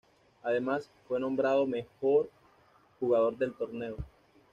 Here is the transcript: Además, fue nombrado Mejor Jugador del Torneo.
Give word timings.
Además, 0.41 0.89
fue 1.07 1.19
nombrado 1.19 1.67
Mejor 1.67 2.27
Jugador 2.99 3.37
del 3.37 3.53
Torneo. 3.53 3.97